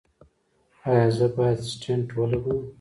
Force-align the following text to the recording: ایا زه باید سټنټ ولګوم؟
ایا 0.89 1.05
زه 1.17 1.27
باید 1.35 1.59
سټنټ 1.69 2.07
ولګوم؟ 2.13 2.59